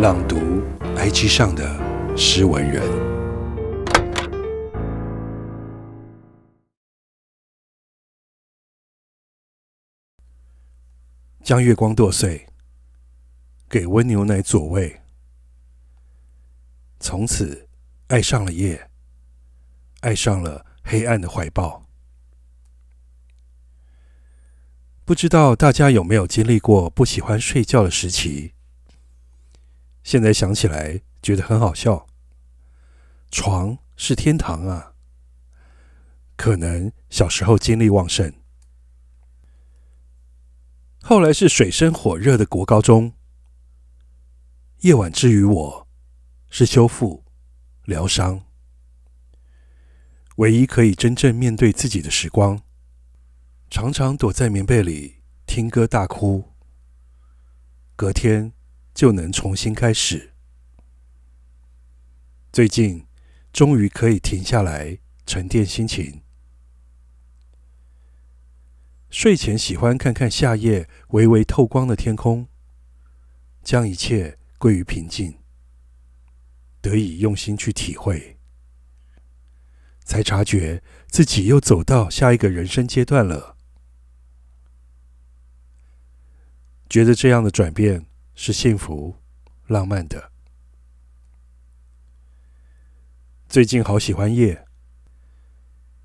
[0.00, 0.62] 朗读
[0.96, 1.78] IG 上的
[2.16, 2.82] 诗文人。
[11.42, 12.46] 将月光剁碎，
[13.68, 15.02] 给温牛奶佐味。
[16.98, 17.68] 从此
[18.06, 18.88] 爱上了夜，
[20.00, 21.84] 爱上了黑暗的怀抱。
[25.04, 28.54] 不知道大家有没有经历过不喜欢睡觉的时期？
[30.02, 32.06] 现在想起来觉得很好笑。
[33.30, 34.94] 床是天堂啊！
[36.36, 38.32] 可能小时候精力旺盛，
[41.02, 43.12] 后来是水深火热的国高中。
[44.78, 45.88] 夜晚之于我，
[46.48, 47.24] 是修复、
[47.84, 48.46] 疗伤，
[50.36, 52.62] 唯一可以真正面对自己的时光。
[53.68, 56.54] 常常躲在棉被里听歌大哭，
[57.94, 58.54] 隔天。
[59.00, 60.32] 就能重新开始。
[62.52, 63.06] 最近
[63.50, 66.20] 终于可以停下来沉淀心情。
[69.08, 72.46] 睡前喜欢看看夏夜微微透光的天空，
[73.62, 75.38] 将一切归于平静，
[76.82, 78.36] 得以用心去体会，
[80.04, 83.56] 才察觉自己又走到下一个人生阶段了。
[86.90, 88.09] 觉得这样的转变。
[88.42, 89.18] 是幸福、
[89.66, 90.32] 浪漫的。
[93.50, 94.66] 最近好喜欢夜，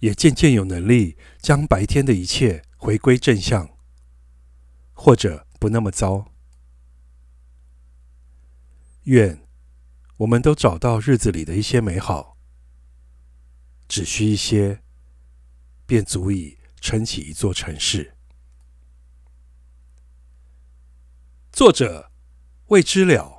[0.00, 3.74] 也渐渐有能力将白天的一切回归正向，
[4.92, 6.30] 或者不那么糟。
[9.04, 9.40] 愿
[10.18, 12.36] 我们都找到日子里的一些美好，
[13.88, 14.82] 只需一些，
[15.86, 18.14] 便足以撑起一座城市。
[21.50, 22.10] 作者。
[22.68, 23.37] 未知了。